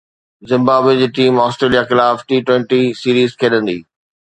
[0.51, 3.81] Zimbabwe جي team Australia خلاف T twenty series کيڏندي